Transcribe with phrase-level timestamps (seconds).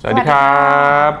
[0.00, 0.60] สวัสดีครั
[1.10, 1.12] บ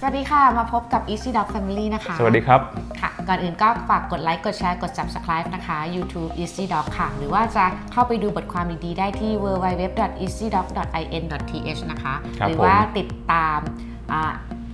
[0.00, 2.60] สวัสดีค่ะ มาพบกับ Easy Dog Family นะคะ สวัสดีครับ
[3.00, 13.58] ค่ะ ก่อนอื่นก็ฝากกดไลค์ กดแชร์ กด Subscribe นะคะ YouTube Easy Dog ค่ะ หรือว่าจะเข้าไปดูบทความดีๆ ได้ที่ www.easydog.in.th นะคะครับหรือว่าผมติดตาม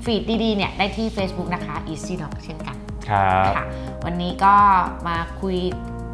[0.04, 2.77] ฟีดดีๆ เนี่ยได้ที่ Facebook นะคะ Easy Dog เช่นกัน
[3.09, 3.64] ครับค่ะ
[4.04, 4.54] วันนี้ก็
[5.09, 5.57] มาคุย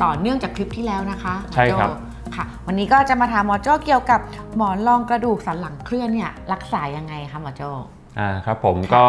[0.02, 1.96] ต่อเนื่องจากคลิปที่แล้วนะคะหมอใช่ครับโจ้
[2.36, 4.20] ค่ะ วันนี้ก็จะมาถามหมอโจ้เกี่ยวกับ
[4.56, 7.70] หมอนรองกระดูกสันหลังเคลื่อนเนี่ยรักษายังไงคะหมอโจ้
[8.18, 9.04] อ่าครับผมก็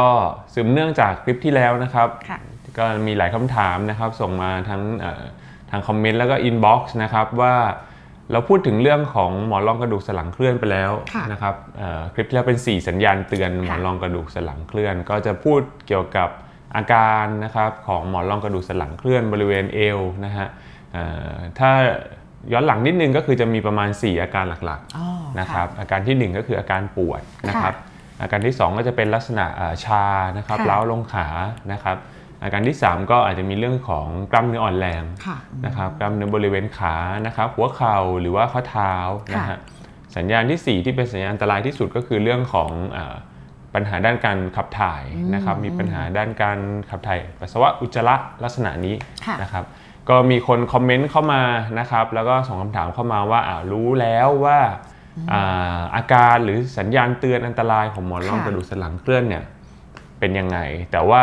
[0.54, 2.40] สืบเนื่องจากคลิปที่แล้วนะครับ ค่ะ
[2.78, 5.24] ก็มีหลายคำถามนะครับ ส่งมาทั้งเอ่อ
[5.72, 7.56] ทางคอมเมนต์แล้วก็ inbox นะครับว่า
[8.32, 16.30] เราพูดถึงเรื่องของหมอนรองกระดูกสันหลังเคลื่อนไปแล้วค่ะนะครับเอ่อคลิปที่แล้วเป็น 4 สัญญาณเตือนหมอนรองกระดูกสันหลังเคลื่อน ก็จะพูดเกี่ยวกับ
[16.76, 20.48] อาการนะครับของหมอนรองกระดูกสันหลังเคลื่อนบริเวณเอวนะฮะ
[20.94, 21.72] เอ่อถ้า
[22.52, 25.08] ย้อนหลังนิดนึงก็คือจะมีประมาณ 4 อาการหลักๆอ๋อ
[25.40, 27.74] นะครับอาการทีหนึ่1 ก็คืออาการปวดนะครับ
[28.22, 30.06] อาการที่ 2 ก็จะเป็นลักษณะเอ่อชา
[30.38, 31.28] นะครับค่ะล้าวลงขา
[31.72, 31.98] นะครับ
[32.44, 36.96] อาการที่ 3 ก็อาจจะมีเรื่องของกล้ามเนื้ออ่อนแรงค่ะนะครับกล้ามเนื้อบริเวณขา
[37.26, 38.94] นะครับหัวเข่าหรือว่าข้อเท้า
[39.34, 39.60] นะค่ะฮะ
[40.18, 43.16] สัญญาณทีสี่ 4 ที่เป็นสัญญาณอันตรายที่สุดก็คือเรื่องของเอ่อ
[43.74, 48.96] ปัญหาด้านการขับถ่ายนะครับมีปัญหาด้านการขับถ่ายปัสสาวะอุจจาระลักษณะนี้
[49.26, 49.66] ค่ะนะครับ
[50.10, 51.42] ก็มีคนคอมเมนต์เข้ามา
[51.80, 54.60] นะครับ แล้วก็ส่งคำถามเข้ามาว่าอ่ารู้แล้วว่า
[55.32, 59.44] อ่าอาการหรือสัญญาณเตือนอันตรายของหมอนรองค่ะกระดูกสันหลังเคลื่อนเนี่ย
[60.20, 60.58] เป็นยังไง
[60.92, 61.22] แต่ว่า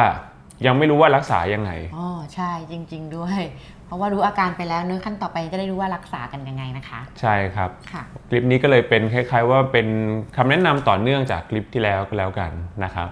[0.67, 3.41] ยังไม่รู้ว่ารักษายังไง อ๋อใช่จริง ๆ ด้วย
[3.87, 9.89] เพราะว่ารู้อาการไปแล้วเนื้อะขั้นต่อไปจะได้รู้ว่ารักษากันยังไงนะคะ ใช่ครับ ค่ะ คลิปนี้ก็เลยเป็นคล้าย ๆ ว่าเป็น
[10.37, 12.51] คำแนะนำต่อเนื่องจากคลิปที่แล้วก็แล้วกัน
[12.85, 13.09] นะครับ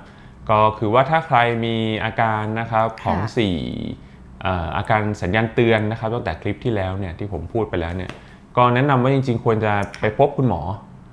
[0.51, 8.11] ก็คือว่าถ้าใครมีอาการนะครับของค่ะสี่เอ่ออาการสัญญาณเตือนนะครับตั้งแต่คลิปที่แล้วเนี่ยที่ผมพูดไปแล้วเนี่ย
[8.57, 10.63] ก็แนะนำว่าจริง ๆ ควรจะไปพบคุณหมอ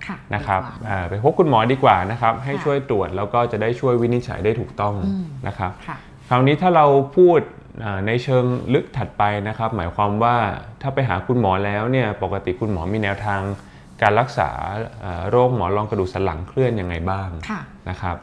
[0.08, 5.98] ค่ะนะครับดีกว่าเอ่อไปพบคุณหมอดีกว่านะครับให้ค่ะช่วยตรวจแล้วก็จะได้ช่วยวินิจฉัยได้ถูกต้องอืมนะครับค่ะ
[6.30, 6.86] คราวนี้ถ้าเรา
[7.18, 7.40] พูด
[7.84, 10.36] อ่าในเชิงลึกถัดไปนะครับ หมายความว่า
[10.82, 13.42] ถ้าไปหาคุณหมอแล้วเนี่ยปกติคุณหมอมีแนวทาง
[14.02, 14.50] การรักษา
[15.06, 17.60] อ่าโรคหมอนรองกระดูกสันหลังเคลื่อนยังไงบ้างค่ะ
[17.90, 18.16] นะครับ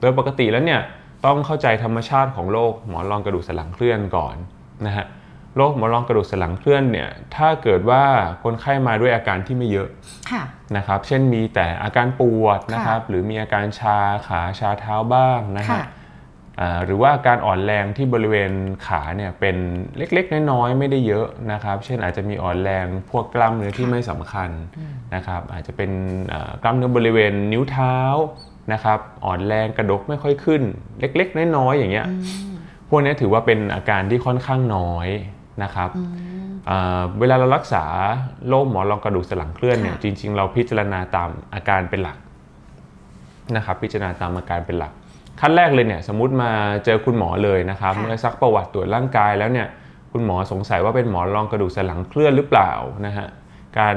[0.00, 0.80] โดยปกติแล้วเนี่ย
[1.26, 4.36] ต้องเข้าใจธรรมชาติของโรคหมอนรองกระดูกสันหลังเคลื่อนก่อน
[4.86, 5.06] นะฮะ
[5.56, 8.02] โรคหมอนรองกระดูกสันหลังเคลื่อนเนี่ยถ้าเกิดว่า
[8.42, 9.88] คนไข้มาด้วยอาการที่ไม่เยอะ
[10.30, 10.42] ค่ะ
[10.76, 15.86] นะครับ เช่นมีแต่อาการปวดนะครับหรือมีอาการชาขาชาเท้าบ้างนะค่ะฮะอ่า
[16.84, 18.52] หรือว่าอาการอ่อนแรงที่บริเวณ
[18.86, 19.56] ขาเนี่ยเป็น
[19.96, 24.50] เล็กๆ น้อยๆไม่ได้เยอะนะครับ เช่นอาจจะมีอ่อนแรงพวกกล้ามเนื้อที่ไม่สำคัญ
[25.14, 25.90] นะครับอาจจะเป็น
[26.32, 27.96] อ่ากล้ามเนื้อบริเวณนิ้วเท้า
[28.72, 30.62] นะครับอ่อนแรงกระดกไม่ค่อยขึ้น
[31.00, 32.06] เล็กๆ น้อยๆอย่างเงี้ย
[32.88, 35.08] พวกนี้ถือว่าเป็นอาการที่ค่อนข้างน้อย
[35.62, 35.90] นะครับ
[36.70, 37.84] อ่าเวลาเรารักษา
[38.48, 42.16] โรคหมอนรองกระดูกสันหลังเคลื่อนเนี่ยค่ะจริง ๆ เราพิจารณาตามอาการเป็นหลัก
[43.56, 44.92] นะครับพิจารณาตามอาการเป็นหลัก
[45.40, 46.50] ขั้นแรกเลยเนี่ยสมมุติมา
[46.84, 49.66] เจอคุณหมอเลยนะครับค่ะเมื่อซักประวัติตรวจร่างกายแล้วเนี่ย
[50.12, 52.72] คุณหมอสงสัยว่าเป็นหมอนรองกระดูกสันหลังเคลื่อนหรือเปล่า
[53.06, 53.26] นะฮะ
[53.78, 53.96] การ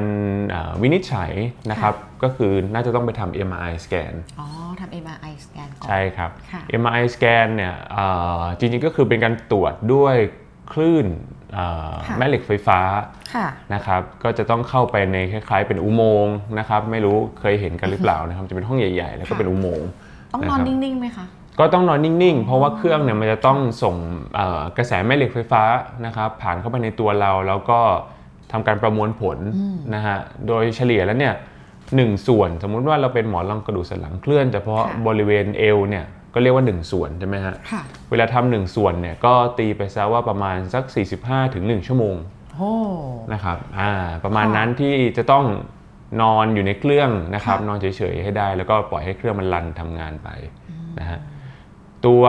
[0.53, 1.31] อ่าวินิจฉัย
[1.71, 1.93] นะครับ
[2.23, 4.47] ก็คือน่าจะต้องไปทำ MRI สแกนอ๋อ
[4.79, 10.15] ทำ MRI สแกนก่อนใช่ครับค่ะ MRI สแกนเนี่ยอ่าจริงๆก็คือเป็นการตรวจด้วย
[10.71, 11.07] คลื่น
[11.57, 12.79] อ่าค่ะแม่เหล็กไฟฟ้า
[13.33, 19.89] ค่ะนะครับก็จะต้องเข้าไปในคล้ายๆเป็นอุโมงค์นะครับไม่รู้เคยเห็นกันหรือเปล่านะครับจะเป็นห้องใหญ่ ๆ แล้วก็ค่ะเป็นอุโมงค์
[20.33, 21.25] ต้องนอนนะครับนิ่งๆไหมคะ
[21.59, 23.95] ก็ต้องนอนนิ่งๆ เพราะว่าเครื่องเนี่ยมันจะต้องส่ง
[24.35, 25.63] เอ่อกระแสแม่เหล็กไฟฟ้า
[26.05, 27.79] นะครับผ่านเข้าไปในตัวเราแล้วก็
[28.51, 29.37] ทำการประมวลผล
[29.95, 30.17] นะฮะ
[30.47, 31.33] โดยเฉลี่ยแล้วเนี่ย
[31.95, 40.83] หนึ่งส่วนสมมุติว่าเราเป็นหมอนรองกระดูกสันหลังเคลื่อนเฉพาะค่ะบริเวณเอวเนี่ยก็เรียกว่า 1 ส่วนใช่ไหมฮะค่ะเวลาทำหนึ่งส่วนเนี่ยก็ตีไปซะว่าประมาณสัก
[41.19, 42.15] 45-1ถึง1ชั่วโมง
[42.55, 42.71] โอ้
[43.33, 43.91] นะครับอ่า
[44.23, 45.45] ประมาณค่ะนั้นที่จะต้อง
[46.21, 50.29] นอนอยู่ในเครื่องนะครับค่ะนอนเฉยๆให้ได้ แล้วก็ปล่อยให้เครื่องมันรันทำงานไป
[50.99, 51.19] นะฮะ
[52.05, 52.23] ตัว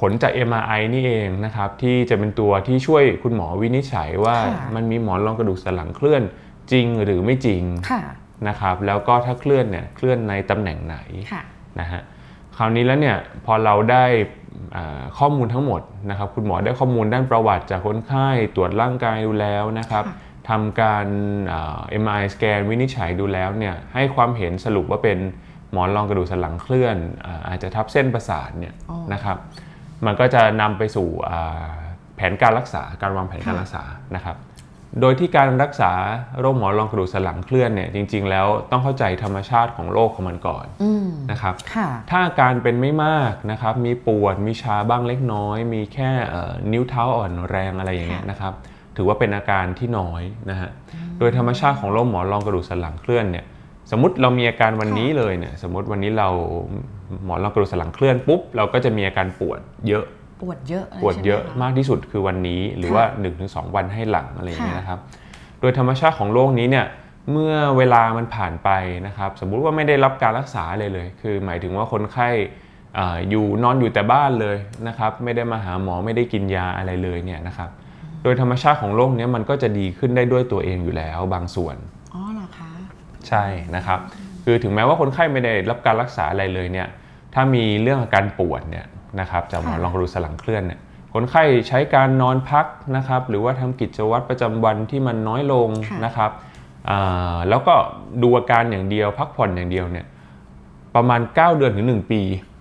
[0.00, 6.22] ผลจาก MRI นี่เองนะครับที่จะเป็นตัวที่ช่วยคุณหมอวินิจฉัยว่าค่ะมันมีหมอนรองกระดูกสันหลังเคลื่อน
[6.72, 8.02] จริงหรือไม่จริงค่ะ
[8.48, 10.96] นะครับแล้วก็ถ้าเคลื่อนเนี่ยเคลื่อนในตำแหน่งไหน
[11.32, 11.42] ค่ะ
[11.80, 12.02] นะฮะ
[12.56, 14.04] คราวนี้แล้วเนี่ยพอเราได้
[14.76, 20.16] อ่าข้อมูลทั้งหมดนะครับคุณหมอได้ข้อมูลด้านประวัติจากคนไข้ตรวจร่างกายดูแล้วนะครับค่ะ
[20.48, 21.06] ทำการ
[21.52, 25.18] อ่า MRI สแกนวินิจฉัยดูแล้วเนี่ยให้ความเห็นสรุปว่าเป็น
[25.72, 26.96] หมอนรองกระดูกสันหลังเคลื่อน
[27.26, 29.36] อาอาจจะทับเส้นประสาทเนี่ยอ๋อนะครับ
[30.06, 31.72] มันก็จะนำไปสู่อ่า
[32.16, 33.82] แผนการรักษาการวางแผนการค่ะรักษา
[34.16, 34.36] นะครับ
[35.00, 35.92] โดยที่การรักษา
[36.40, 48.52] โรคหมอนรองกระดูกสันหลังเคลื่อนเนี่ยจริง ๆ แล้วต้องเข้าใจธรรมชาติของโรคของมันก่อนอืมนะครับค่ะถ้าอาการเป็นไม่มากนะครับมีปวดมีชาบ้างเล็กน้อย มีแค่เอ่อนิ้วเท้าอ่อนแรงอะไรอย่างเงี้ยค่ะนะครับ
[48.96, 50.70] ถือว่าเป็นอาการที่น้อยนะฮะ
[51.18, 53.44] โดยธรรมชาติของโรคหมอนรองกระดูกสันหลังเคลื่อนเนี่ย
[53.90, 56.28] สมมติเรามีอาการวันนี้เลยเนี่ยสมมติวันนี้เรา
[57.24, 60.04] หมอนรองกระดูกสันหลังเคลื่อนปุ๊บเราก็จะมีอาการปวดเยอะ
[60.40, 63.04] ปวดเยอะลปวดเยอะใช่ไหคมากที่สุดคือวันนี้หรือค่ะว่า
[63.40, 64.98] 1-2 วันให้หลังอะไรอย่างเงี้ยค่ะนะครับ
[65.60, 66.86] โดยธรรมชาติของโรคนี้เนี่ย
[67.32, 68.70] เมื่อเวลามันผ่านไป
[69.06, 72.28] นะครับ สมมุติว่าไม่ได้รับการรักษาเลยเลย คือหมายถึงว่าคนไข้
[72.98, 74.56] อ่าอยู่นอนอยู่แต่บ้านเลย
[74.88, 77.70] นะครับ ไม่ได้มาหาหมอไม่ได้กินยาอะไรเลยเนี่ยนะครับ
[78.22, 81.76] โดยธรรมชาติของโรคเนี้ยมันก็จะดีขึ้นได้ด้วยตัวเองอยู่แล้วบางส่วน
[82.14, 82.70] อ๋อเหรอคะ
[83.28, 83.44] ใช่
[83.76, 83.98] นะครับ
[84.44, 86.88] คือถึงแม้ว่าคนไข้ไม่ได้รับการรักษาอะไรเลยเนี่ย
[87.34, 88.86] ถ้ามีเรื่องอาการปวดเนี่ย
[89.20, 90.80] นะครับจากหมอนรองกระดูกสันหลังเคลื่อนเนี่ย
[91.14, 92.66] คนไข้ใช้การนอนพัก
[92.96, 96.30] นะครับ หรือว่าทำกิจวัตรประจำวันที่มันน้อยลงค่ะนะครับ
[96.90, 97.74] อ่าแล้วก็
[98.22, 100.06] ดูอาการอย่างเดียวพักผ่อนอย่างเดียวเนี่ย
[100.94, 102.51] ประมาณ 9 เดือนถึง 1 ปีอืม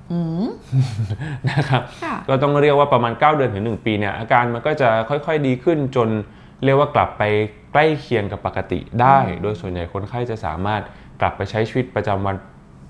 [1.49, 6.09] นะครับค่ะก็ต้องเรียกว่าประมาณ 9 เดือนถึง 1 ปีเนี่ยอาการมันก็จะค่อยๆดีขึ้นจน
[6.63, 7.23] เรียกว่ากลับไป
[7.73, 10.81] ใกล้เคียงกับปกติได้ โดยส่วนใหญ่คนไข้จะสามารถ
[11.21, 12.35] กลับไปใช้ชีวิตประจำวัน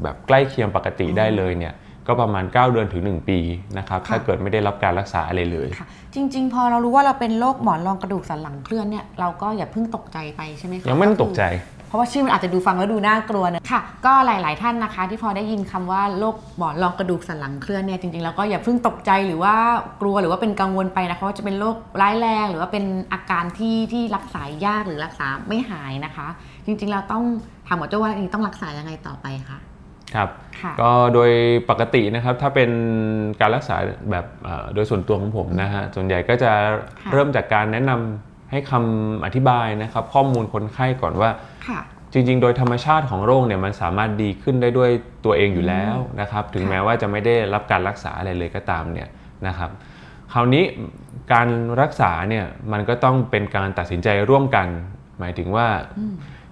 [0.03, 1.73] แบบใกล้เคียงปกติได้เลยเนี่ย
[2.07, 3.39] ก็ประมาณ 9 เดือนถึง 1 ปี
[3.77, 11.43] นะครับค่ะถ้าเกิดไม่ได้รับการรักษาอะไรเลยค่ะจริง ๆ พอเรารู้ว่าเราเป็นโรคหมอนรองกระดูกสันหลังเคลื่อนเนี่ยเราก็อย่าเพิ่งตกใจไปใช่ไหมคะยังไม่ต้องตกใจ
[11.91, 19.55] เพราะว่าชื่อมันอาจจะดูฟังแล้วดูน่ากลัวนะค่ะ ก็หลาย ๆ ท่านนะคะ ที่พอได้ยินคำว่าโรคหมอนรองกระดูกสันหลังเคลื่อนเนี่ยจริง ๆ แล้วก็อย่าเพิ่งตกใจหรือว่า
[20.01, 26.27] กลัวหรือว่าเป็นกังวลไปนะคะว่าจะเป็นโรคร้ายแรงหรือว่าเป็นอาการที่ที่รักษายากหรือรักษาไม่หายนะคะ
[26.65, 27.23] จริง ๆ เราต้อง
[27.67, 29.59] ถามหมอเจ้าว่าอันนี้ต้องรักษายังไงต่อไปคะ
[30.15, 30.29] ครับ
[30.59, 31.31] ค่ะก็โดย
[31.69, 32.71] ปกตินะครับถ้าเป็น
[33.41, 33.75] การรักษา
[34.11, 36.51] แบบเอ่อโดยส่วนตัวของผมนะฮะส่วนใหญ่ก็จะ
[37.01, 41.50] ค่ะเริ่มจากการแนะนำให้คำอธิบายนะครับ ข้อมูลคนไข้ก่อนว่าค่ะ
[42.13, 44.91] จริงๆ โดยธรรมชาติของโรคเนี่ยมันสามารถดีขึ้นได้ด้วย
[45.25, 49.09] ตัวเองอยู่แล้วนะครับ ถึงค่ะแม้ว่าจะไม่ได้รับการรักษาอะไรเลยก็ตามเนี่ย
[49.47, 49.71] นะครับ
[50.33, 50.63] คราวนี้
[51.33, 51.47] การ
[51.81, 54.67] รักษาเนี่ยมันก็ต้องเป็นการตัดสินใจร่วมกัน
[55.19, 55.67] หมายถึงว่า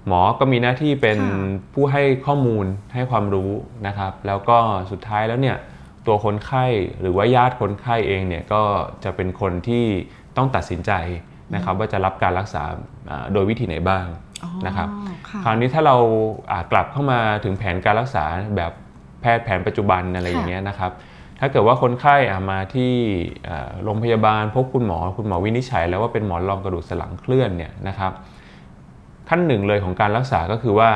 [0.08, 3.52] หมอก็มีหน้าที่เป็นค่ะผู้ให้ข้อมูลให้ความรู้
[3.88, 4.58] นะครับ แล้วก็
[4.92, 5.58] สุดท้ายแล้วเนี่ย
[6.08, 6.66] ตัวคนไข้
[7.02, 8.64] หรือว่าญาติคนไข้เองเนี่ยก็
[9.04, 9.86] จะเป็นคนที่
[10.38, 10.92] ต้องตัดสินใจ
[11.56, 12.64] นะครับ ว่าจะรับการรักษา
[13.10, 14.29] อ่าโดยวิธีไหนบ้างอ๋อ
[14.68, 14.88] นะครับ
[15.30, 15.96] ค่ะคราวนี้ถ้าเรา
[16.52, 18.24] อ่ากลับเข้ามาถึงแผนการรักษา
[18.58, 18.72] แบบ
[19.22, 20.92] แพทย์แผนปัจจุบันอะไรอย่างเงี้ยนะครับ
[21.40, 22.94] ถ้าเกิดว่าคนไข้อะมาที่
[23.50, 28.12] อ่าโรงพยาบาลพบคุณหมอคุณหมอวินิจฉัย แล้วว่าเป็นหมอนรองกระดูกสันหลังเคลื่อนเนี่ยนะครับ
[29.30, 30.92] ขั้นหนึ่งเลยของการรักษาก็คือว่า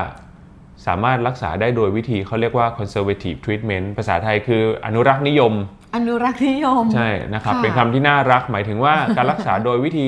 [0.87, 5.53] สามารถรักษาได้โดยวิธีเขาเรียกว่า conservative treatment ภาษาไทยคืออนุรักษ์นิยม
[5.95, 10.07] อนุรักษ์นิยม ใช่นะครับค่ะเป็นคำที่น่ารักหมายถึงว่าการรักษาโดยวิธี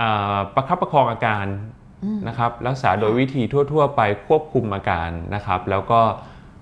[0.00, 1.44] อ่าประคับประคองอาการ
[2.28, 3.42] นะครับรักษาโดยวิธี
[3.72, 6.00] ทั่ว ๆ ไปควบคุมอาการนะครับ แล้วก็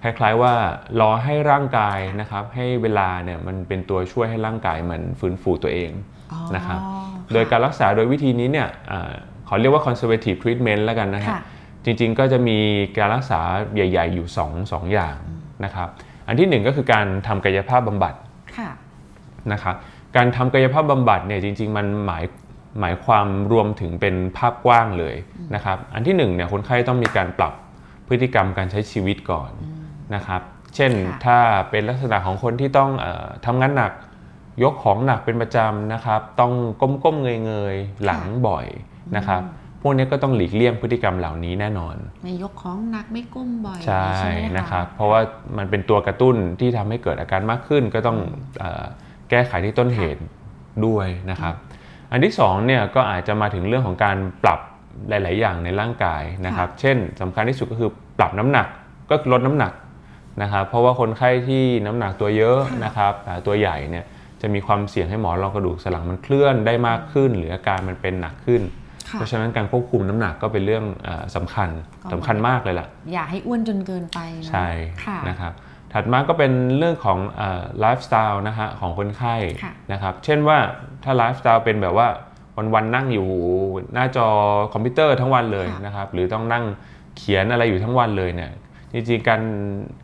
[0.03, 0.55] คล้ายๆว่า
[1.00, 5.91] รอให้ร่างกายนะครับให้เวลาเนี่ยมันเป็นตัวช่วยให้ร่างกายมันฟื้นฟูตัวเอง
[6.33, 9.12] อ๋อนะครับค่ะโดยการรักษาโดยวิธีนี้เนี่ยอา
[9.49, 11.41] ขอเรียกว่า conservative treatment แล้วกันนะฮะค่ะ
[11.85, 12.59] จริงๆก็จะมี
[12.99, 13.41] การรักษา
[13.75, 15.17] ใหญ่ๆอยู่ 2 2 อย่าง
[15.65, 15.89] นะครับ
[16.27, 18.15] อันที่หนึ่งก็คือการทำกายภาพบำบัด
[18.56, 18.71] ค่ะ
[19.53, 19.77] นะครับ
[20.17, 22.25] การทำกายภาพบำบัดเนี่ยจริงๆ มันหมาย
[22.80, 25.14] หมายความรวมถึงเป็นภาพกว้างเลย
[25.54, 27.52] นะครับ อันที่หนึ่งเนี่ยคนไข้ต้องมีการปรับ
[28.08, 29.50] พฤติกรรมการใช้ชีวิตก่อน
[30.14, 30.42] นะครับ
[30.74, 31.38] เช่นค่ะถ้า
[31.70, 33.92] เป็นลักษณะของคนที่ต้องเออทำงานหนัก
[34.62, 36.52] ยกของหนักเป็นประจำนะครับ ต้อง
[37.04, 38.66] ก้มๆเงยๆหลังบ่อย
[39.16, 39.42] นะครับ
[39.82, 45.20] พวกนี้ก็ต้องหลีกเลี่ยงพฤติกรรมเหล่านี้แน่นอน ไม่ยกของหนักไม่ก้มบ่อยใช่ไหมนะครับ เพราะว่า
[45.58, 48.19] มันเป็นตัวกระตุ้นที่ทำให้เกิดอาการมากขึ้น ก็ต้อง
[48.60, 48.84] เออ
[49.31, 50.22] แก้ไขที่ต้นเหตุ
[50.86, 51.55] ด้วยนะครับ
[52.12, 54.60] อันที่สองเนี่ยก็อาจจะมาถึงเรื่องของการปรับ
[55.08, 58.66] หลาย ๆ อย่างในร่างกายนะครับ เช่นสำคัญที่สุดก็คือปรับน้ำหนัก
[59.10, 59.72] ก็คือลดน้ำหนัก
[60.42, 64.04] นะครับเพราะว่าคนไข้ที่น้ำหนักตัวเยอะนะครับอ่าตัวใหญ่เนี่ย
[64.40, 68.62] จะมีความเสี่ยงให้หมอนรองกระดูกสันหลังมันเคลื่อนได้มากขึ้น หรืออาการมันเป็นหนักขึ้น
[69.10, 71.69] ค่ะเพราะฉะนั้นการควบคุมน้ำหนักก็เป็นเรื่องเออสำคัญ
[72.02, 74.69] ก็สำคัญมากเลยล่ะ อย่าให้อ้วนจนเกินไปเนอะใช่
[75.04, 75.52] ค่ะนะครับ
[75.94, 77.19] ถัดมาก็เป็นเรื่องของ
[77.81, 80.58] ไลฟ์สไตล์นะฮะของคนไข้ค่ะนะครับเช่นว่า
[81.05, 82.08] ถ้าไลฟ์สไตล์เป็นแบบว่า
[82.75, 83.29] วันๆนั่งอยู่
[83.94, 84.27] หน้าจอ
[84.72, 86.65] คอมพิวเตอร์ทั้งวันเลยค่ะนะครับหรือต้องนั่ง
[87.17, 88.51] เขียนอะไรอยู่ทั้งวันเลยเนี่ย
[88.93, 89.43] จริงๆการ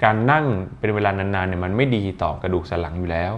[0.05, 0.45] การนั่ง
[0.79, 3.33] เป็นเวลานานๆเนี่ยมันไม่ดีต่อกระดูกสันหลังอยู่แล้ว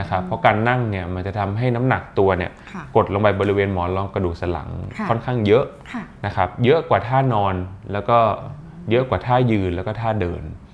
[0.00, 4.68] นะครับเพราะการนั่งเนี่ยมันจะทำให้น้ำหนักตัวเนี่ยค่ะกดลงไปบริเวณหมอนรองกระดูกสันหลัง
[4.98, 7.54] ค่ะค่อนข้างเยอะค่ะนะครับเยอะกว่าท่านอน
[7.92, 8.18] แล้วก็
[8.90, 10.42] เยอะกว่าท่ายืนแล้วก็ท่าเดิน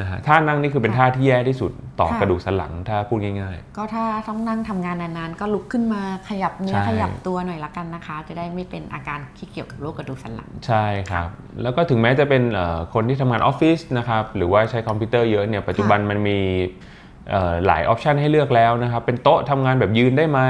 [0.00, 11.28] นะฮะท่านั่งนี่คือเป็นท่าที่แย่ที่สุดต่อค่ะกระดูกสันหลังถ้าพูดง่ายก็ถ้าต้องนั่งทำงานนานๆ ก็ลุกขึ้นมาขยับเนื้อใช่ขยับตัวหน่อยละกันนะคะ จะได้ไม่เป็นอาการที่เกี่ยวกับโรคกระดูกสันหลังๆใช่ครับ
[11.62, 16.38] แล้วก็ถึงแม้จะเป็นเอ่อคนที่ทำงานออฟฟิศนะครับหรือว่าใช้คอมพิวเตอร์เยอะเนี่ยปัจจุบันมันมี
[17.30, 20.40] เอ่อหลาย option ให้เลือกแล้วนะครับเป็นโต๊ะทำงานแบบยืนได้ไหม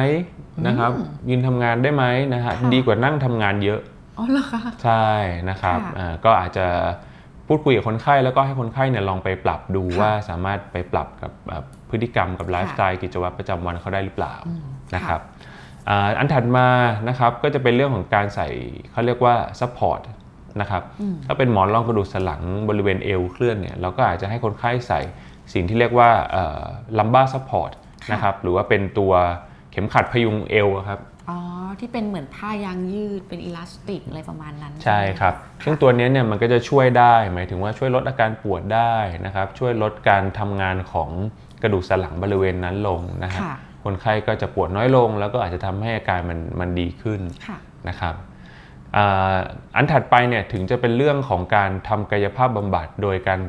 [0.67, 0.93] นะครับ
[1.31, 2.05] ยืนทำงานได้ไหม
[2.35, 3.81] นะฮะค่ะดีกว่านั่งทำงานเยอะ
[4.19, 5.07] อ๋อเหรอคะใช่
[5.51, 6.67] นะครับค่ะอ่าก็อาจจะ
[7.53, 14.61] พูดคุยกับคนไข้แล้วก็ให้คนไข้เนี่ยลองไปปรับดูค่ะว่าสามารถไปปรับกับแบบพฤติกรรมกับ life ค่ะสไตล์กิจวัตรประจำวันเขาได้หรือเปล่าอืม
[14.95, 15.21] นะครับ
[15.89, 16.67] อ่าอันถัดมา
[17.09, 18.49] นะครับก็จะเป็นเรื่องของการใส่
[18.91, 20.01] เขาเรียกว่า support
[20.61, 25.01] นะครับอืมถ้าเป็นหมอนรองกระดูกสันหลังบริเวณเอวเคลื่อนเนี่ยเราก็อาจจะให้คนไข้ใส่
[25.53, 26.11] สิ่งที่เรียกว่า
[26.99, 27.71] lumbar support
[28.05, 29.13] ค่ะนะครับหรือว่าเป็นตัว
[29.71, 31.10] เข็มขัดพยุงเอวอะครับอ๋อ
[31.81, 35.35] ที่เป็นเหมือนผ้ายางยืดเป็น elastic อะไรประมาณนั้น ใช่ครับ
[35.65, 38.95] ซึ่งตัวเนี้ยเนี่ยมันก็จะช่วยได้ หมายถึงว่าช่วยลดอาการปวดได้
[39.27, 41.11] นะครับ ช่วยลดการทำงานของ
[41.63, 47.59] กระดูกสันหลังบริเวณนั้นลงนะฮะค่ะคนไข้ก็จะปวดน้อยลง แล้วก็อาจจะทำให้อาการมันมันดีขึ้นค่ะ
[47.89, 48.15] นะครับ
[48.97, 49.35] อ่า
[49.77, 53.41] อันถัดไปเนี่ยถึงจะเป็นเรื่องของการทำกายภาพบำบัดโดยการ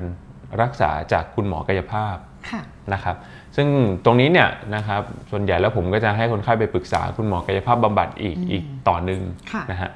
[0.62, 2.16] รักษาจากคุณหมอกายภาพ
[2.50, 2.62] ค่ะ
[2.94, 3.16] นะครับ
[3.56, 3.68] ซึ่ง
[4.06, 9.90] ตรงนี้เนี่ยนะครับส่วนใหญ่แล้วผมก็จะให้คนไข้ไปปรึกษาคุณหมอกายภาพบำบัดอีกอีกต่อหนึ่งค่ะนะฮะ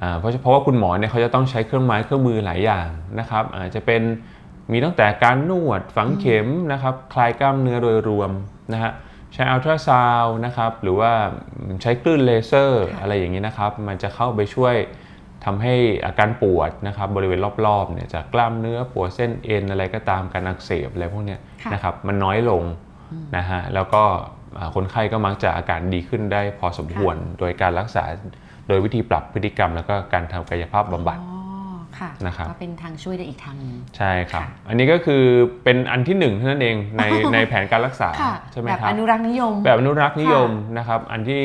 [0.00, 4.02] อ่าเพราะเพราะว่าคุณหมอเนี่ยเขาจะต้องใช้เครื่องไม้เครื่องมือหลายอย่างนะครับอาจจะเป็น
[4.72, 8.30] มีตั้งแต่การนวดฝังเข็มนะครับคลายกล้ามเนื้อโดยรวม
[8.72, 8.92] นะฮะ
[9.32, 11.12] ใช้อัลตราซาวด์นะครับหรือว่า
[11.82, 14.74] ใช้คลื่นเลเซอร์ค่ะอะไรอย่างนี้นะครับ มันจะเข้าไปช่วย
[15.44, 15.74] ทำให้
[16.06, 22.62] อาการปวดนะครับบริเวณรอบๆเนี่ยจากกล้ามเนื้อปวดเส้นเอ็นอะไรก็ตามการอักเสบอะไรพวกเนี้ยค่ะนะครับมันน้อยลง
[23.36, 24.02] นะฮะแล้วก็
[24.58, 28.04] อ่าคนไข้ก็มักจะอาการดีขึ้นได้พอสมควร โดยการรักษา
[28.68, 31.40] โดยวิธีปรับพฤติกรรม แล้วก็การทำกายภาพบำบัดอ๋อ
[31.98, 35.22] ค่ะนะครับก็เป็นทางช่วยได้อีกทางหนึ่งใช่ครับค่ะอันนี้ก็คือ
[35.64, 37.02] เป็นอันที่หนึ่งเท่านั้นเองใน
[37.34, 41.42] ในแผนการรักษาค่ะใช่ไหมแบบครับอนุรักษ์นิยม แบบอนุรักษ์นิยมค่ะนะครับอันที่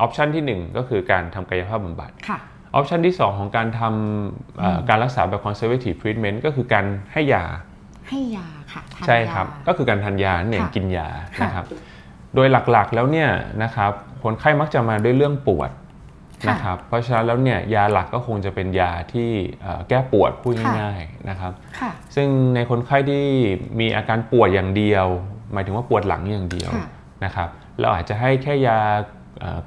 [0.00, 2.38] ออปชันที่หนึ่งก็คือการทำกายภาพบำบัดค่ะ
[2.74, 7.44] ออปชันที่ 2 ของการทำเอ่ออการรักษาแบบ conservative treatment ก็คือการให้ยา
[8.08, 11.66] ให้ยา ค่ะทานใช่ครับยาก็คือการทานยาเนี่ยค่ะกินยาค่ะ นะครับ
[12.34, 13.28] โดยหลักๆแล้วเนี่ย
[13.62, 15.70] นะครับคนไข้มักจะมาด้วยเรื่องปวด
[16.42, 19.30] ค่ะ นะครับ เพราะฉะนั้นแล้วเนี่ยยาหลักก็คงจะเป็นยาที่
[19.62, 23.24] เอ่อแก้ปวดพูดค่ะ ง่ายๆนะครับ ค่ะ ซึ่งในคนไข้ที่
[23.80, 25.06] มีอาการปวดอย่างเดียว
[25.52, 26.86] หมายถึงว่าปวดหลังอย่างเดียวค่ะ
[27.24, 27.48] นะครับ
[27.80, 28.78] เราอาจจะให้แค่ยา
[29.40, 29.60] เอ่อ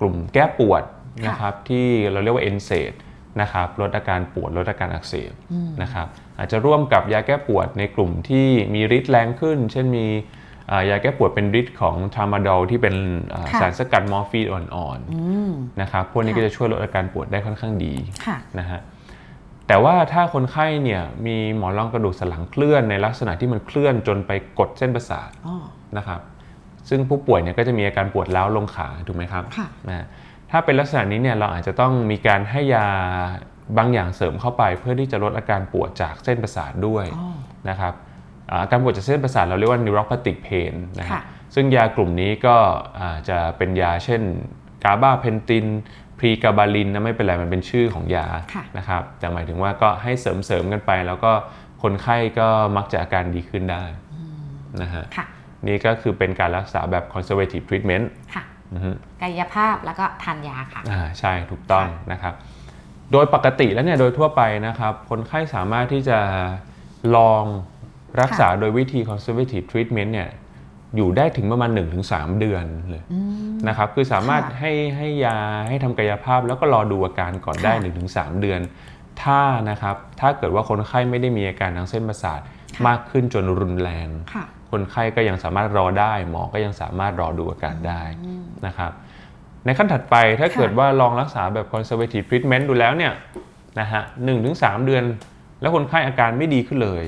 [0.00, 0.82] กลุ่มแก้ปวด
[1.26, 5.32] นะครับที่เราเรียกว่า NSAID นะครับลดอาการปวดลดอาการอักเสบ
[5.82, 6.06] นะครับ
[6.38, 10.06] อาจจะร่วมกับยาแก้ปวดในกลุ่มที่มีฤทธิ์แรงขึ้น เช่นมี
[10.68, 12.94] เอ่อยาแก้ปวดเป็นฤทธิ์ของทรามาดอลที่เป็น
[13.30, 17.94] เอ่อค่ะสารสกัดมอร์ฟีนอ่อนอืมๆนะครับพวกนี้ค่ะก็จะช่วยลดอาการปวดได้ค่อนข้างดี
[18.26, 18.80] ค่ะนะฮะ
[19.70, 25.56] แต่ว่าถ้าคนไข้เนี่ยมีหมอนรองกระดูกสันหลังเคลื่อนในลักษณะที่มันเคลื่อนจนไปกดเส้นประสาทอ๋อ
[25.96, 26.20] นะครับ
[26.88, 30.06] ซึ่งผู้ป่วยเนี่ยก็จะมีอาการปวดร้าวลงขาถูกไหมครับค่ะนะฮะ
[30.50, 32.86] ถ้าเป็นลักษณะนี้เนี่ยเราอาจจะต้องมีการให้ยา
[33.78, 37.28] บางอย่างเสริมเข้าไป เพื่อที่จะลดอาการปวดจากเส้นประสาทด้วยอ๋อ
[37.68, 37.94] นะครับ
[38.50, 41.22] อ่าอาการปวดจากเส้นประสาทเราเรียกว่า neuropathic pain นะฮะค่ะ
[41.54, 42.56] ซึ่งยากลุ่มนี้ก็
[43.02, 44.22] อาจจะเป็นยาเช่น
[44.84, 45.66] กาบาเพนติน
[46.18, 51.32] พรีกาบาลินนะไม่เป็นไรมันเป็นชื่อของยาค่ะนะครับแต่หมายถึงว่าก็ให้เสริมๆกันไป แล้วก็
[51.82, 53.82] คนไข้ก็มักจะอาการดีขึ้นได้
[54.82, 55.26] นะฮะค่ะ
[55.66, 58.57] นี่ก็คือเป็นการรักษาแบบ conservative treatment ค่ะอือฮึ
[59.22, 62.34] กายภาพแล้วก็ทานยาค่ะอ่าใช่ถูกต้องนะครับ
[63.12, 66.18] โดยปกติแล้วเนี่ยโดยทั่วไปนะครับ คนไข้สามารถที่จะ
[67.16, 67.44] ลอง
[68.20, 70.28] รักษาโดยวิธี conservative treatment เนี่ย
[70.96, 71.70] อยู่ได้ถึงประมาณ
[72.04, 73.02] 1-3 เดือนเลย
[73.68, 78.60] นะครับคือสามารถค่ะให้ให้ยาให้ทำกายภาพแล้วก็รอดูอาการก่อนได้ค่ะ1-3 เดือน
[79.22, 82.40] ถ้านะครับถ้าเกิดว่าคนไข้ไม่ได้มีอาการทางเส้นประสาท
[82.86, 84.08] มากขึ้นจนรุนแรง
[84.68, 88.02] ค่ะคนไข้ก็ยังสามารถรอได้ หมอก็ยังสามารถรอดูอาการได้
[88.66, 88.92] นะครับ
[89.64, 93.12] ในขั้นถัดไปถ้าค่ะเกิดว่าลองรักษาแบบ conservative treatment ดูแล้วเนี่ย
[93.80, 95.04] นะฮะหนึ่งถึงสามเดือน
[95.60, 97.04] แล้วคนไข้อาการไม่ดีขึ้นเลย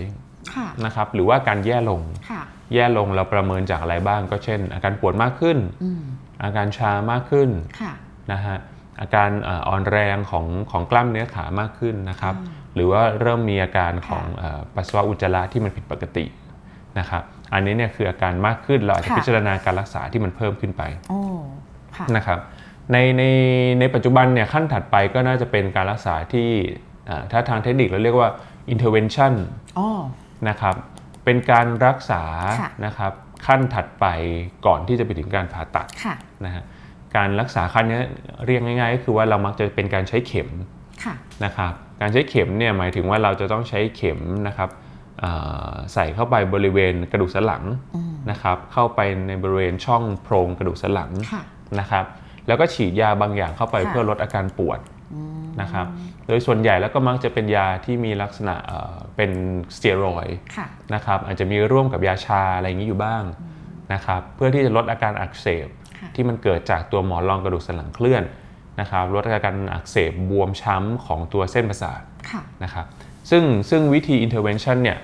[0.54, 2.00] ค่ะนะครับหรือว่าอาการแย่ลง
[2.30, 2.42] ค่ะ
[2.74, 6.02] แย่ลงเราประเมินจากอะไรบ้าง ก็เช่น อาการปวดมากขึ้นอืม
[6.44, 7.50] อาการชามากขึ้น
[7.80, 7.92] ค่ะ
[8.32, 8.56] นะฮะ
[9.00, 12.34] อาการเอ่ออ่อนแรงของของกล้ามเนื้อขามากขึ้นนะครับ
[12.74, 16.24] หรือว่าเริ่มมีอาการของเอ่อปัสสาวะอุจจาระที่มันผิดปกติ
[16.98, 21.20] นะครับ อันนี้เนี่ยคืออาการมากขึ้นเราอาจจะค่ะพิจารณาการรักษาที่มันเพิ่มขึ้นไปโอ้
[21.96, 22.38] ค่ะนะครับ
[22.92, 23.22] ในใน
[23.80, 26.48] ในปัจจุบันเนี่ยขั้นถัดไปก็น่าจะเป็นการรักษาที่
[27.08, 28.30] อ่าถ้าทางเทคนิคเราเรียกว่า
[28.74, 29.32] intervention
[29.78, 29.88] อ๋อ
[30.48, 30.74] นะครับ
[31.24, 32.22] เป็นการรักษา
[32.60, 33.12] ค่ะนะครับ
[33.46, 34.06] ขั้นถัดไป
[34.66, 36.14] ก่อนที่จะไปถึงการผ่าตัดค่ะ
[36.44, 36.64] นะฮะ
[37.16, 38.00] การรักษาขั้นนี้
[38.46, 40.48] เรียกง่ายๆ ก็คือว่าเรามักจะเป็นการใช้เข็ม
[41.04, 41.14] ค่ะ
[41.44, 44.89] นะครับการใช้เข็มเนี่ยหมายถึงว่าเราจะต้องใช้เข็มนะครับอ่า
[45.94, 47.64] ใส่เข้าไปบริเวณกระดูกสันหลัง
[48.30, 51.42] นะครับ เข้าไปในบริเวณช่องโพรงกระดูกสันหลังค่ะ
[51.80, 52.04] นะครับ
[52.46, 54.80] แล้วก็ฉีดยาบางอย่างเข้าไปค่ะเพื่อลดอาการปวด
[55.60, 55.86] นะครับ
[56.26, 59.30] โดยส่วนใหญ่แล้วก็มักจะเป็นยาที่มีลักษณะเอ่อเป็น
[59.76, 63.22] สเตียรอยด์ค่ะนะครับ อาจจะมีร่วมกับยาชาอะไรอย่างนี้อยู่บ้าง
[63.92, 68.22] นะครับ เพื่อที่จะลดอาการอักเสบค่ะที่มันเกิดจากตัวหมอนรองกระดูกสันหลังเคลื่อน
[68.80, 72.86] นะครับ ลดอาการอักเสบบวมช้ำของตัวเส้นประสาทค่ะนะครับ
[73.30, 74.98] ซึ่งซึ่งวิธี intervention เนี่ย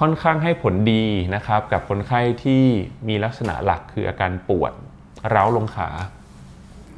[0.00, 2.64] ค่อนข้างให้ผลดีนะครับ กับคนไข้ที่
[3.08, 4.72] มีลักษณะหลักคืออาการปวด
[5.34, 5.88] ร้าวลงขา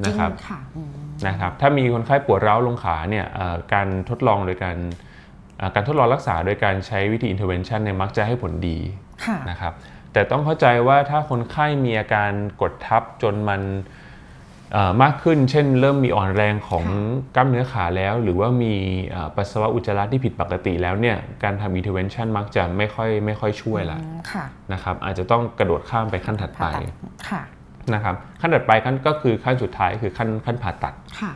[0.04, 0.90] นะครับจงค่ะอืม
[1.28, 4.76] นะครับ ถ้ามีคนไข้ปวดร้าวลงขาเนี่ยเอ่อการทดลองโดยการ
[5.58, 8.78] เอ่อการทดลองรักษาโดยการใช้วิธี intervention เนี่ยมักจะให้ผลดี
[9.24, 9.72] ค่ะนะครับ
[10.12, 12.30] แต่ต้องเข้าใจว่าถ้าคนไข้มีอาการ
[12.62, 14.03] กดทับจนมันเอ่อ
[15.02, 16.84] มากขึ้น เช่น เริ่มมีอ่อนแรงของ
[17.36, 18.74] กล้ามเนื้อขาแล้ว หรือว่ามี
[19.08, 26.82] เอ่อปัสสาวะอุจจาระที่ผิดปกติแล้วเนี่ยการทำ intervention มักจะไม่ค่อยไม่ค่อยช่วยละอืมค่ะนะครับอาจจะต้องกระโดดข้ามไปขั้นถัดไปผ่าตัด
[27.30, 27.42] ค่ะ
[27.94, 31.32] นะครับขั้นถัดไปขั้นก็คือขั้นสุดท้ายคือขั้นขั้นผ่าตัดค่ะ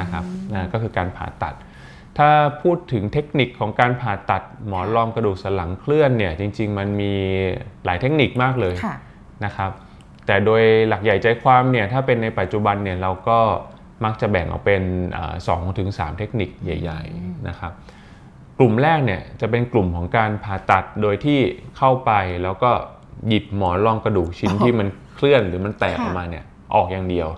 [0.00, 0.24] นะครับ
[0.54, 1.54] นะก็คือการผ่าตัด
[2.18, 2.28] ถ้า
[2.62, 7.12] พูดถึงเทคนิคของการผ่าตัดหมอนรองกระดูกสันหลังเคลื่อนเนี่ยจริง ๆ มันมี
[7.84, 8.96] หลายเทคนิคมากเลยค่ะ
[9.44, 9.70] นะครับ
[10.26, 13.38] แต่โดยหลักใหญ่ใจความเนี่ยถ้าเป็นในปัจจุบันเนี่ยเราก็
[14.04, 14.82] มักจะแบ่งออกเป็น
[15.48, 17.72] สองถึงสามเทคนิคใหญ่ ๆนะครับ
[18.58, 21.38] กลุ่มแรกเนี่ยจะเป็นกลุ่มของการผ่าตัดโดยที่
[21.76, 22.12] เข้าไป
[22.42, 22.70] แล้วก็
[23.28, 27.28] หยิบหมอนรองกระดูกชิ้นอ๋อที่มันเคลื่อนหรือมันแตกค่ะออกมาเนี่ยออกอย่างเดียว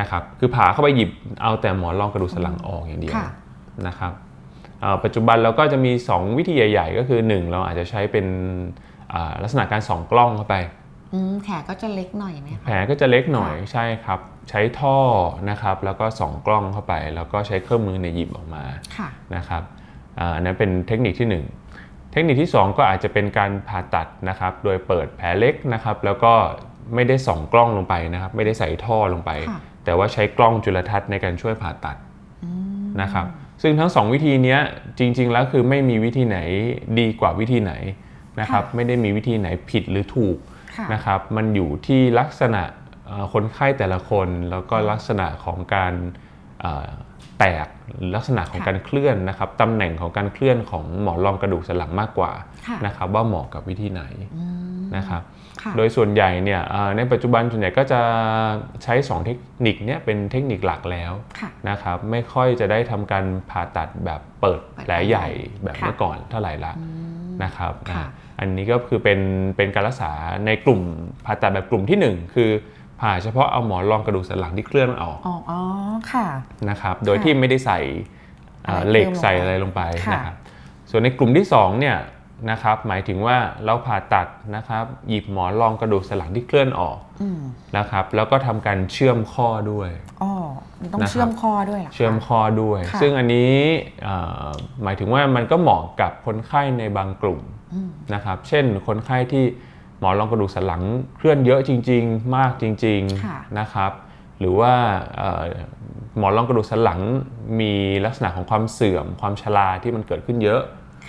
[0.00, 1.10] นะครับคือผ่าเข้าไปหยิบ
[1.42, 3.28] เอาแต่หมอนรองกระดูกสันหลังออกอย่างเดียวค่ะ
[3.86, 4.12] นะครับ
[4.80, 8.26] เอ่อปัจจุบันเราก็จะมี 2 วิธีใหญ่ ๆ ก็คือ 1 เราอาจจะใช้เป็น
[9.12, 10.85] อ่าลักษณะการส่องกล้องเข้าไปอืม
[11.42, 14.20] แผลก็จะเล็กหน่อยไหมแผคะลก็จะเล็กหน่อยใช่ครับ
[14.50, 14.98] ใช้ท่อ
[15.50, 18.64] นะครับ แล้วก็ส่องกล้องเข้าไป แล้วก็ใช้เครื่องมือในยหยิบออกมา
[18.96, 19.62] ค่ะนะครับ
[20.18, 21.28] อ่าอันนั้นเป็นเทคนิคที่
[21.70, 26.32] 1 เทคนิคที่ 2 ก็อาจจะเป็นการผ่าตัดนะครับ โดยเปิดแผลเล็กนะครับ แล้วก็
[26.94, 31.96] ไม่ได้ส่องกล้องลงไปนะครับ ไม่ได้ใส่ท่อลงไปค่ะแต่ว่าใช้กล้องจุลทรรศน์ในการช่วยผ่าตัด
[33.02, 33.26] นะครับ
[33.62, 34.60] ซึ่งทั้งสองวิธีเนี้ย
[34.98, 36.38] จริง ๆ แล้วคือไม่มีวิธีไหน
[36.98, 37.72] ดีกว่าวิธีไหน
[38.40, 40.55] นะครับค่ะไม่ได้มีวิธีไหนผิดหรือถูกค่ะ
[40.94, 42.62] นะครับมันอยู่ที่ลักษณะ
[43.06, 45.94] เอ่อคนไข้แต่ละคน แล้วก็ลักษณะของการ
[46.60, 46.88] เอ่อ
[47.38, 52.32] แตกหรือลักษณะของค่ะการเคลื่อนนะครับตำแหน่งของการเคลื่อนของหมอนรองกระดูกสันหลังมากกว่า
[52.66, 54.02] ค่ะนะครับว่าเหมาะกับวิธีไหน
[54.96, 55.22] นะครับ
[55.62, 58.00] ค่ะโดยส่วนใหญ่เนี่ยเอ่อในปัจจุบันส่วนใหญ่ก็จะ
[58.84, 65.28] ใช้ 2 เทคนิคเนี่ยเป็นเทคนิคหลักแล้วค่ะนะครับไม่ค่อยจะได้ทำการผ่าตัดแบบเปิดแผลใหญ่
[65.64, 66.72] แบบค่ะเมื่อก่อนเท่าไหร่ละ
[67.44, 68.04] นะครับค่ะ
[68.36, 69.20] อะอันนี้ก็คือเป็น
[69.56, 70.12] เป็นการรักษา
[70.46, 70.80] ในกลุ่ม
[71.24, 72.50] ผ่าตัดแบบกลุ่มที่ 1 คือ
[73.00, 75.60] ผ่าเฉพาะเอาหมอนรองกระดูกสันหลังที่เคลื่อนออกอ๋ออ๋อ
[76.12, 76.26] ค่ะ
[76.68, 77.80] นะครับ โดยที่ไม่ได้ใส่
[78.64, 80.36] เอ่ออะไรเหล็กเพิ่มลงไปใส่อะไรลงไปค่ะ นะครับ
[80.90, 81.98] ส่วนในกลุ่มที่2เนี่ย
[82.50, 87.40] นะครับหมายถึงว่าเราผ่าตัดนะครับหยิบหมอนรองกระดูกสันหลังที่เคลื่อนออกอืม
[87.76, 89.90] นะครับ แล้วก็ทำการเชื่อมข้อด้วย
[90.22, 90.32] อ๋อ
[90.80, 93.52] มันต้องนะครับ เชื่อมคอด้วยเหรอคะ เชื่อมคอด้วย ค่ะ ซึ่งอันนี้
[94.02, 94.46] เอ่อ
[94.82, 97.40] หมายถึงว่ามันก็เหมาะกับคนไข้ในบางกลุ่ม
[98.14, 99.44] นะครับเช่นคนไข้ที่
[100.00, 100.82] หมอนรองกระดูกสันหลัง
[101.16, 103.92] เคลื่อนเยอะจริง ๆ มากจริงค่ะๆนะครับ
[104.38, 104.72] หรือว่า
[105.16, 105.42] เอ่อ
[106.18, 107.00] หมอนรองกระดูกสันหลัง
[107.60, 107.72] มี
[108.04, 110.62] ลักษณะของความเสื่อม ความชราที่มันเกิดขึ้นเยอะ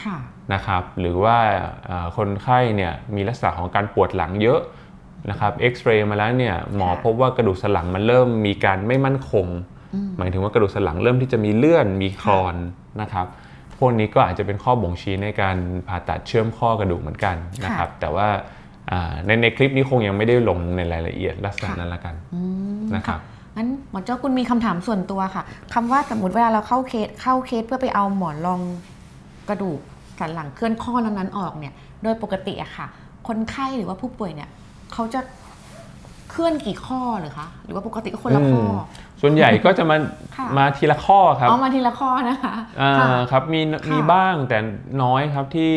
[0.03, 0.17] ค่ะ
[0.53, 1.37] นะครับ หรือว่า
[1.85, 4.59] เอ่อคนไข้เนี่ยมีลักษณะของการปวดหลังเยอะ
[5.29, 9.47] นะครับเอ็กซเรย์มาแล้วเนี่ยหมอค่ะพบว่ากระดูกสันหลังมันเริ่มมีการไม่มั่นคง
[10.17, 12.55] หมายถึงว่ากระดูกสันหลังเริ่มที่จะมีเลื่อนมีคลอน
[13.01, 13.27] นะครับ
[13.79, 17.35] พวกนี้ก็อาจจะเป็นข้อบ่งชี้ในการผ่าตัดเชื่อมข้อกระดูกเหมือนกัน
[17.65, 18.27] นะครับแต่ว่า
[18.91, 22.15] อ่าในในคลิปนี้คงยังไม่ได้ลงในรายละเอียดลักษณะนั้นละกัน
[22.95, 23.19] นะครับ
[23.55, 28.61] งั้นหมอเจ้าคุณมีคำถามส่วนตัวค่ะคำว่าสมมติเวลาเราเข้าเคสเข้าเคสเพื่อไปเอาหมอนรอง
[29.49, 29.79] กระดูก
[30.19, 32.87] สันหลังเคลื่อนข้อแล้วนั้นออกเนี่ย โดยปกติอะค่ะ
[33.27, 34.49] คนไข้หรือว่าผู้ป่วยเนี่ย
[34.93, 35.19] เขาจะ
[36.31, 39.97] เคลื่อนกี่ข้อเหรือคะหรือว่าปกติก็คนละข้ออ ส่วนใหญ่ก็จะมา
[40.35, 44.57] ค่ะ มาทีละข้อครับเอามาทีละข้อนะคะอ่าค่ะ ครับมีมีบ้างแต่
[45.03, 45.73] น้อยครับที่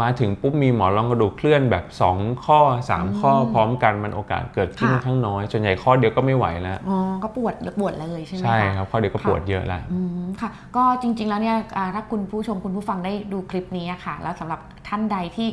[0.00, 1.84] มาถึงปุ๊บมีหมอนรองกระดูกเคลื่อนแบบ
[2.16, 15.48] 2 ข้อ 3 ข้อพร้อมกันมันโอกาสเกิดขึ้นค่ะค่อนข้างน้อย ส่วนใหญ่ข้อเดียวก็ไม่ไหวแล้ว อ๋อก็ปวดปวดเลยใช่ไหมคะ ใช่ครับ ข้อเดียวก็ค่ะ ปวดเยอะละ อืมค่ะ ก็จริงๆแล้วเนี่ยอ่าถ้าคุณผู้ชมคุณผู้ฟังได้ดูคลิปนี้อะค่ะ แล้วสำหรับท่านใดที่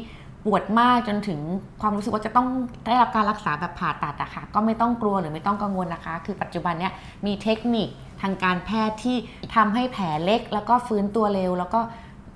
[0.46, 1.40] ปวดมากจนถึง
[1.82, 2.48] ความรู้สึกว่าจะต้อง
[2.86, 6.94] ได้รับการรักษาแบบผ่าตัดอะค่ะก็ไม่ต้องกลัวหรือไม่ต้องกังวลนะคะ คือปัจจุบันเนี่ย
[7.26, 7.90] มีเทคนิค
[8.22, 9.18] ทางการแพทย์ที่
[9.56, 11.80] ทำให้แผลเล็ก แล้วก็ฟื้นตัวเร็ว แล้วก็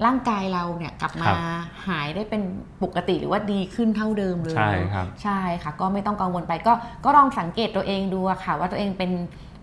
[0.05, 1.37] ร่างกายเราเนี่ยกลับมาครับ
[1.87, 2.41] หายได้เป็น
[2.83, 6.73] ปกติหรือว่าดีขึ้นเท่าเดิมเลยใช่ครับใช่ค่ะ ก็ไม่ต้องกังวลไปก็
[7.05, 9.11] ก็ลองสังเกตตัวเองดูอะค่ะ ว่าตัวเองเป็น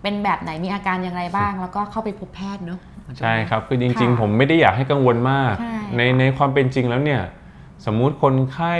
[0.02, 2.80] เป็นแบบไหนมีอาการอย่างไรบ้าง แล้วก็เข้าไปพบแพทย์เนาะ
[3.18, 7.22] ใช่ครับคือจริงค่ะๆผมไม่ได้อยากให้กังวลมากใช่ในในความเป็นจริงแล้วเนี่ย
[7.86, 8.74] สมมุติคนไข้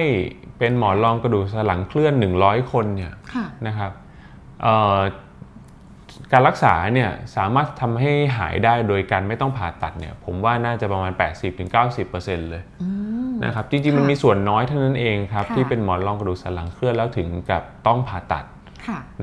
[0.59, 3.93] เป็นหมอนรองกระดูกสันหลังเคลื่อน 100 คนเนี่ยค่ะนะครับ
[4.63, 4.99] เอ่อ
[6.33, 11.13] การรักษาเนี่ยสามารถทำให้หายได้โดยการไม่ต้องผ่าตัดเนี่ยผมว่าน่าจะประมาณ
[11.83, 12.89] 80-90%เลยอื
[13.31, 18.54] มนะครับจริงๆค่ะมันมีส่วนน้อยเท่านั้นเองครับค่ะที่เป็นหมอนรองกระดูกสันหลังเคลื่อนแล้วถึงกับต้องผ่าตัดค่ะ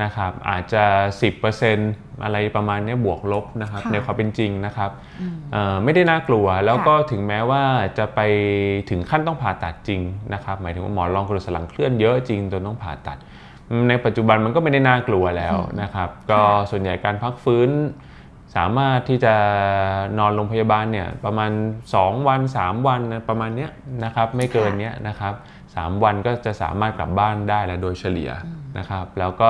[0.02, 0.84] นะครับอาจจะ
[1.54, 4.90] 10%อะไรประมาณเนี้ยบวกลบนะครับค่ะในความเป็นจริงนะครับ
[5.52, 7.64] เอ่อไม่ได้น่ากลัวแล้วก็ถึงแม้ว่า
[7.98, 8.20] จะไป
[8.90, 10.02] ถึงขั้นต้องผ่าตัดจริง
[10.34, 13.18] นะครับหมายถึงว่าหมอนรองกระดูกสันหลังเคลื่อนเยอะจริงจนต้องผ่าตัด
[13.90, 17.70] ในปัจจุบันมันก็ไม่ได้น่ากลัวแล้วนะครับก็ส่วนใหญ่การพักฟื้น
[18.56, 19.36] สามารถที่จะ
[20.20, 21.52] นอนโรงพยาบาลเนี่ยประมาณ
[21.92, 23.72] 2 วัน 3 วันนะประมาณเนี้ย
[24.04, 25.34] นะครับไม่เกินเนี้ยนะครับ
[25.76, 28.32] สามวันก็จะสามารถกลับบ้านได้แล้วโดยเฉลี่ย
[28.78, 29.50] นะครับ แล้วก็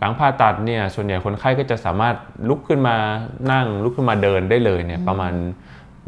[0.00, 2.16] หลังผ่าตัดเนี่ยส่วนใหญ่คนไข้ก็จะสามารถ
[2.48, 2.96] ลุกขึ้นมา
[3.52, 5.32] นั่งลุกขึ้นมาเดินได้เลยเนี่ยประมาณ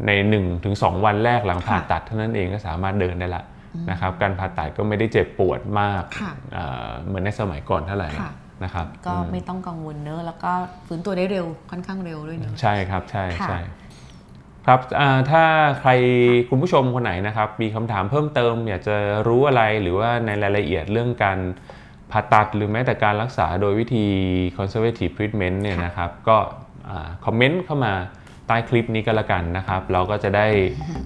[0.05, 3.43] ใน1-2ถึง2วันแรกหลังผ่าตัดเท่านั้นเองก็สามารถเดินได้ละ
[3.91, 8.31] นะครับการผ่าตัดก็ไม่ได้เจ็บปวดมากค่ะเอ่อเหมือนในสมัยก่อนเท่าไหร่ค่ะ
[8.63, 10.51] นะครับก็ไม่ต้องกังวลเนอะแล้วก็
[10.87, 13.59] ฟื้นตัวได้เร็วค่อนข้างเร็วด้วยเนอะใช่ครับใช่ค่ะใช่
[14.67, 15.43] ครับอ่าถ้า
[15.79, 15.91] ใคร
[16.49, 18.95] คุณผู้ชมคนไหนนะครับ มีคำถามเพิ่มเติม อยากจะ
[19.27, 21.39] รู้อะไรหรือว่าในรายละเอียดเรื่องการ
[22.11, 24.05] ผ่าตัดหรือแม้แต่การรักษาโดยวิธี
[24.57, 26.37] conservative treatment เนี่ยนะครับก็
[27.25, 27.93] คอมเมนต์เข้ามา
[28.47, 30.47] ใต้คลิปนี้ก็แล้วกันนะครับ เราก็จะได้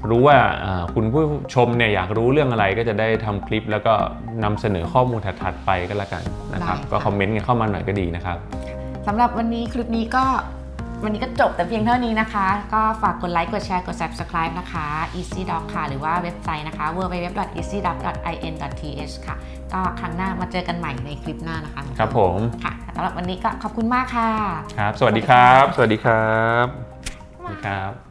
[0.09, 1.23] รู้ว่าอ่าคุณผู้
[1.55, 3.93] ชมเนี่ยอยากรู้เรื่องอะไรก็จะได้ทำคลิป แล้วก็
[4.43, 8.37] นำเสนอข้อมูลถัดๆไปก็แล้วกันนะครับได้ค่ะก็คอมเมนต์กันเข้ามาหน่อยก็ดีนะครับ
[9.07, 10.25] สำหรับวันนี้คลิปนี้ก็
[11.03, 14.87] วันนี้ก็จบแต่เพียงเท่านี้นะคะ ก็ฝากกดไลค์ กดแชร์ กด subscribe นะคะ
[15.19, 19.35] Easy Doc ค่ะ หรือว่าเว็บไซต์นะคะ www.easydoc.in.th ค่ะ
[19.73, 24.29] ก็ครั้งหน้ามาเจอกันใหม่ในคลิปหน้านะคะ ครับผม ค่ะสำหรับวันนี้ก็ขอบคุณมากค่ะ
[24.79, 26.29] ครับ สวัสดีครับ สวัสดีครั
[26.63, 26.65] บ
[27.37, 28.04] สวัสดีครับ